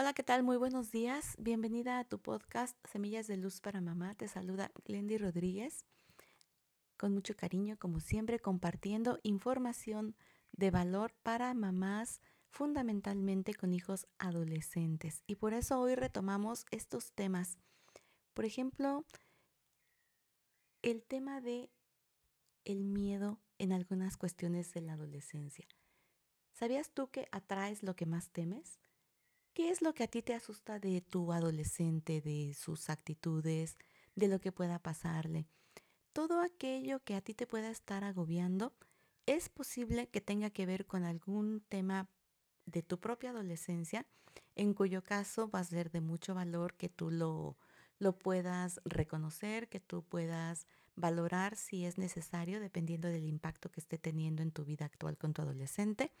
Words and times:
Hola, 0.00 0.12
¿qué 0.12 0.22
tal? 0.22 0.44
Muy 0.44 0.56
buenos 0.56 0.92
días. 0.92 1.34
Bienvenida 1.40 1.98
a 1.98 2.04
tu 2.04 2.20
podcast 2.20 2.78
Semillas 2.86 3.26
de 3.26 3.36
Luz 3.36 3.60
para 3.60 3.80
Mamá. 3.80 4.14
Te 4.14 4.28
saluda 4.28 4.70
Glendy 4.84 5.18
Rodríguez. 5.18 5.84
Con 6.96 7.12
mucho 7.12 7.34
cariño, 7.34 7.76
como 7.80 7.98
siempre, 7.98 8.38
compartiendo 8.38 9.18
información 9.24 10.14
de 10.52 10.70
valor 10.70 11.16
para 11.24 11.52
mamás, 11.52 12.20
fundamentalmente 12.48 13.54
con 13.54 13.72
hijos 13.72 14.06
adolescentes. 14.20 15.24
Y 15.26 15.34
por 15.34 15.52
eso 15.52 15.80
hoy 15.80 15.96
retomamos 15.96 16.64
estos 16.70 17.10
temas. 17.10 17.58
Por 18.34 18.44
ejemplo, 18.44 19.04
el 20.82 21.02
tema 21.02 21.40
de 21.40 21.72
el 22.64 22.84
miedo 22.84 23.40
en 23.58 23.72
algunas 23.72 24.16
cuestiones 24.16 24.72
de 24.74 24.80
la 24.80 24.92
adolescencia. 24.92 25.66
¿Sabías 26.52 26.92
tú 26.92 27.10
que 27.10 27.26
atraes 27.32 27.82
lo 27.82 27.96
que 27.96 28.06
más 28.06 28.30
temes? 28.30 28.78
¿Qué 29.58 29.70
es 29.70 29.82
lo 29.82 29.92
que 29.92 30.04
a 30.04 30.06
ti 30.06 30.22
te 30.22 30.34
asusta 30.34 30.78
de 30.78 31.00
tu 31.00 31.32
adolescente, 31.32 32.20
de 32.20 32.54
sus 32.54 32.90
actitudes, 32.90 33.76
de 34.14 34.28
lo 34.28 34.38
que 34.38 34.52
pueda 34.52 34.78
pasarle? 34.78 35.48
Todo 36.12 36.42
aquello 36.42 37.02
que 37.02 37.16
a 37.16 37.20
ti 37.20 37.34
te 37.34 37.48
pueda 37.48 37.68
estar 37.68 38.04
agobiando, 38.04 38.72
es 39.26 39.48
posible 39.48 40.06
que 40.10 40.20
tenga 40.20 40.50
que 40.50 40.64
ver 40.64 40.86
con 40.86 41.02
algún 41.02 41.60
tema 41.68 42.08
de 42.66 42.84
tu 42.84 43.00
propia 43.00 43.30
adolescencia, 43.30 44.06
en 44.54 44.74
cuyo 44.74 45.02
caso 45.02 45.50
va 45.50 45.58
a 45.58 45.64
ser 45.64 45.90
de 45.90 46.02
mucho 46.02 46.36
valor 46.36 46.74
que 46.74 46.88
tú 46.88 47.10
lo, 47.10 47.56
lo 47.98 48.16
puedas 48.16 48.80
reconocer, 48.84 49.68
que 49.68 49.80
tú 49.80 50.04
puedas 50.04 50.68
valorar 50.94 51.56
si 51.56 51.84
es 51.84 51.98
necesario, 51.98 52.60
dependiendo 52.60 53.08
del 53.08 53.24
impacto 53.24 53.72
que 53.72 53.80
esté 53.80 53.98
teniendo 53.98 54.40
en 54.40 54.52
tu 54.52 54.64
vida 54.64 54.84
actual 54.84 55.18
con 55.18 55.32
tu 55.32 55.42
adolescente. 55.42 56.12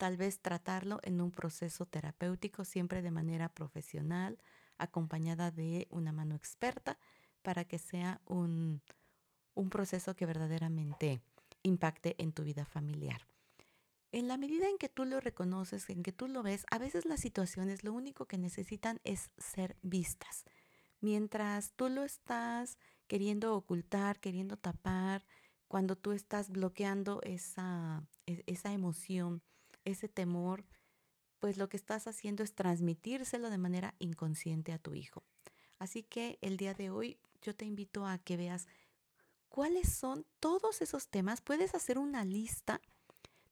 Tal 0.00 0.16
vez 0.16 0.40
tratarlo 0.40 0.98
en 1.02 1.20
un 1.20 1.30
proceso 1.30 1.84
terapéutico, 1.84 2.64
siempre 2.64 3.02
de 3.02 3.10
manera 3.10 3.50
profesional, 3.50 4.38
acompañada 4.78 5.50
de 5.50 5.88
una 5.90 6.10
mano 6.10 6.34
experta, 6.34 6.98
para 7.42 7.66
que 7.66 7.78
sea 7.78 8.22
un, 8.24 8.80
un 9.52 9.68
proceso 9.68 10.16
que 10.16 10.24
verdaderamente 10.24 11.20
impacte 11.62 12.14
en 12.16 12.32
tu 12.32 12.44
vida 12.44 12.64
familiar. 12.64 13.26
En 14.10 14.26
la 14.26 14.38
medida 14.38 14.70
en 14.70 14.78
que 14.78 14.88
tú 14.88 15.04
lo 15.04 15.20
reconoces, 15.20 15.90
en 15.90 16.02
que 16.02 16.12
tú 16.12 16.28
lo 16.28 16.42
ves, 16.42 16.64
a 16.70 16.78
veces 16.78 17.04
las 17.04 17.20
situaciones 17.20 17.84
lo 17.84 17.92
único 17.92 18.24
que 18.24 18.38
necesitan 18.38 19.02
es 19.04 19.30
ser 19.36 19.76
vistas. 19.82 20.46
Mientras 21.02 21.72
tú 21.72 21.90
lo 21.90 22.04
estás 22.04 22.78
queriendo 23.06 23.54
ocultar, 23.54 24.18
queriendo 24.18 24.56
tapar, 24.56 25.26
cuando 25.68 25.94
tú 25.94 26.12
estás 26.12 26.48
bloqueando 26.48 27.20
esa, 27.22 28.02
e, 28.24 28.42
esa 28.46 28.72
emoción, 28.72 29.42
ese 29.84 30.08
temor, 30.08 30.64
pues 31.38 31.56
lo 31.56 31.68
que 31.68 31.76
estás 31.76 32.06
haciendo 32.06 32.42
es 32.42 32.54
transmitírselo 32.54 33.50
de 33.50 33.58
manera 33.58 33.94
inconsciente 33.98 34.72
a 34.72 34.78
tu 34.78 34.94
hijo. 34.94 35.24
Así 35.78 36.02
que 36.02 36.38
el 36.42 36.56
día 36.56 36.74
de 36.74 36.90
hoy 36.90 37.18
yo 37.40 37.56
te 37.56 37.64
invito 37.64 38.06
a 38.06 38.18
que 38.18 38.36
veas 38.36 38.68
cuáles 39.48 39.92
son 39.92 40.26
todos 40.38 40.82
esos 40.82 41.08
temas. 41.08 41.40
Puedes 41.40 41.74
hacer 41.74 41.98
una 41.98 42.24
lista 42.24 42.80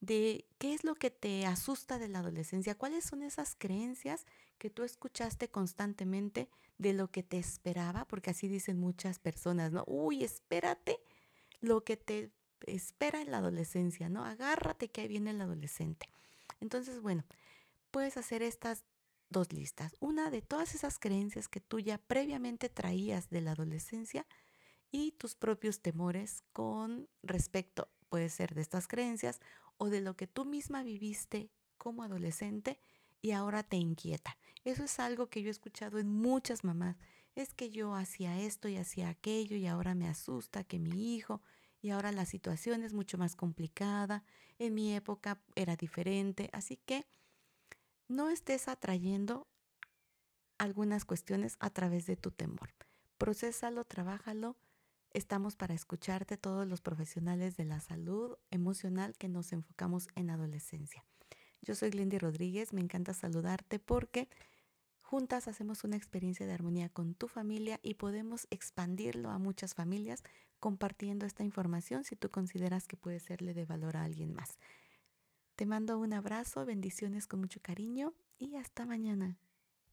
de 0.00 0.46
qué 0.58 0.74
es 0.74 0.84
lo 0.84 0.94
que 0.94 1.10
te 1.10 1.46
asusta 1.46 1.98
de 1.98 2.08
la 2.08 2.18
adolescencia, 2.18 2.74
cuáles 2.74 3.04
son 3.04 3.22
esas 3.22 3.54
creencias 3.56 4.26
que 4.58 4.70
tú 4.70 4.82
escuchaste 4.82 5.50
constantemente 5.50 6.48
de 6.78 6.92
lo 6.92 7.10
que 7.10 7.22
te 7.22 7.38
esperaba, 7.38 8.06
porque 8.06 8.30
así 8.30 8.48
dicen 8.48 8.78
muchas 8.78 9.18
personas, 9.18 9.72
¿no? 9.72 9.84
Uy, 9.86 10.24
espérate 10.24 10.98
lo 11.60 11.84
que 11.84 11.96
te 11.96 12.32
espera 12.66 13.22
en 13.22 13.30
la 13.30 13.38
adolescencia, 13.38 14.08
¿no? 14.08 14.24
Agárrate 14.24 14.88
que 14.88 15.02
ahí 15.02 15.08
viene 15.08 15.30
el 15.30 15.40
adolescente. 15.40 16.08
Entonces, 16.60 17.00
bueno, 17.00 17.24
puedes 17.90 18.16
hacer 18.16 18.42
estas 18.42 18.84
dos 19.30 19.52
listas. 19.52 19.96
Una 20.00 20.30
de 20.30 20.42
todas 20.42 20.74
esas 20.74 20.98
creencias 20.98 21.48
que 21.48 21.60
tú 21.60 21.80
ya 21.80 21.98
previamente 21.98 22.68
traías 22.68 23.30
de 23.30 23.40
la 23.40 23.52
adolescencia 23.52 24.26
y 24.90 25.12
tus 25.12 25.34
propios 25.34 25.80
temores 25.80 26.44
con 26.52 27.08
respecto, 27.22 27.88
puede 28.08 28.28
ser 28.28 28.54
de 28.54 28.62
estas 28.62 28.86
creencias 28.86 29.40
o 29.76 29.88
de 29.88 30.00
lo 30.00 30.16
que 30.16 30.26
tú 30.26 30.44
misma 30.44 30.82
viviste 30.82 31.50
como 31.78 32.02
adolescente 32.02 32.78
y 33.20 33.32
ahora 33.32 33.62
te 33.62 33.76
inquieta. 33.76 34.38
Eso 34.64 34.84
es 34.84 35.00
algo 35.00 35.28
que 35.28 35.42
yo 35.42 35.48
he 35.48 35.50
escuchado 35.50 35.98
en 35.98 36.08
muchas 36.08 36.62
mamás. 36.62 36.96
Es 37.34 37.54
que 37.54 37.70
yo 37.70 37.94
hacía 37.94 38.40
esto 38.40 38.68
y 38.68 38.76
hacía 38.76 39.08
aquello 39.08 39.56
y 39.56 39.66
ahora 39.66 39.94
me 39.94 40.08
asusta 40.08 40.62
que 40.62 40.78
mi 40.78 41.16
hijo 41.16 41.42
y 41.84 41.90
ahora 41.90 42.12
la 42.12 42.24
situación 42.24 42.82
es 42.82 42.94
mucho 42.94 43.18
más 43.18 43.36
complicada. 43.36 44.24
En 44.58 44.74
mi 44.74 44.94
época 44.94 45.38
era 45.54 45.76
diferente. 45.76 46.48
Así 46.52 46.78
que 46.78 47.06
no 48.08 48.30
estés 48.30 48.68
atrayendo 48.68 49.46
algunas 50.56 51.04
cuestiones 51.04 51.56
a 51.60 51.68
través 51.70 52.06
de 52.06 52.16
tu 52.16 52.30
temor. 52.30 52.70
Procésalo, 53.18 53.84
trabájalo 53.84 54.56
Estamos 55.14 55.54
para 55.54 55.74
escucharte 55.74 56.36
todos 56.36 56.66
los 56.66 56.80
profesionales 56.80 57.56
de 57.56 57.64
la 57.64 57.78
salud 57.78 58.36
emocional 58.50 59.14
que 59.16 59.28
nos 59.28 59.52
enfocamos 59.52 60.08
en 60.16 60.28
adolescencia. 60.28 61.04
Yo 61.62 61.76
soy 61.76 61.90
Glendy 61.90 62.18
Rodríguez, 62.18 62.72
me 62.72 62.80
encanta 62.80 63.14
saludarte 63.14 63.78
porque 63.78 64.28
juntas 65.02 65.46
hacemos 65.46 65.84
una 65.84 65.96
experiencia 65.96 66.46
de 66.46 66.52
armonía 66.52 66.88
con 66.88 67.14
tu 67.14 67.28
familia 67.28 67.78
y 67.80 67.94
podemos 67.94 68.48
expandirlo 68.50 69.30
a 69.30 69.38
muchas 69.38 69.74
familias 69.74 70.24
compartiendo 70.64 71.26
esta 71.26 71.44
información 71.44 72.04
si 72.04 72.16
tú 72.16 72.30
consideras 72.30 72.88
que 72.88 72.96
puede 72.96 73.20
serle 73.20 73.52
de 73.52 73.66
valor 73.66 73.98
a 73.98 74.04
alguien 74.04 74.32
más. 74.32 74.56
Te 75.56 75.66
mando 75.66 75.98
un 75.98 76.14
abrazo, 76.14 76.64
bendiciones 76.64 77.26
con 77.26 77.40
mucho 77.40 77.60
cariño 77.60 78.14
y 78.38 78.56
hasta 78.56 78.86
mañana. 78.86 79.36